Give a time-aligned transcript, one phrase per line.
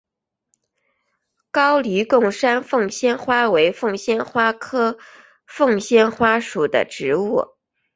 [1.51, 4.97] 高黎贡山凤仙花为凤仙花科
[5.45, 7.49] 凤仙花属的植物。